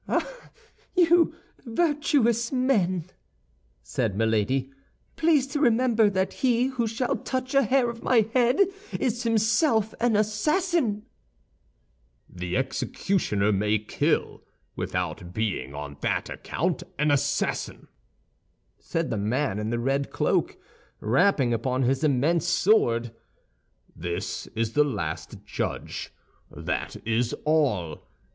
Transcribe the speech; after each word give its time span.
"Ah, 0.09 0.49
you 0.95 1.35
virtuous 1.63 2.51
men!" 2.51 3.05
said 3.83 4.17
Milady; 4.17 4.71
"please 5.15 5.45
to 5.45 5.59
remember 5.59 6.09
that 6.09 6.33
he 6.41 6.65
who 6.69 6.87
shall 6.87 7.17
touch 7.17 7.53
a 7.53 7.61
hair 7.61 7.87
of 7.87 8.01
my 8.01 8.27
head 8.33 8.61
is 8.99 9.21
himself 9.21 9.93
an 9.99 10.15
assassin." 10.15 11.05
"The 12.27 12.57
executioner 12.57 13.51
may 13.51 13.77
kill, 13.77 14.43
without 14.75 15.35
being 15.35 15.75
on 15.75 15.97
that 16.01 16.31
account 16.31 16.81
an 16.97 17.11
assassin," 17.11 17.87
said 18.79 19.11
the 19.11 19.17
man 19.17 19.59
in 19.59 19.69
the 19.69 19.77
red 19.77 20.09
cloak, 20.09 20.57
rapping 20.99 21.53
upon 21.53 21.83
his 21.83 22.03
immense 22.03 22.47
sword. 22.47 23.11
"This 23.95 24.47
is 24.55 24.73
the 24.73 24.83
last 24.83 25.45
judge; 25.45 26.11
that 26.49 26.95
is 27.05 27.33
all. 27.45 28.07